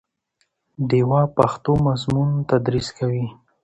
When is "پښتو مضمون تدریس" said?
1.35-2.87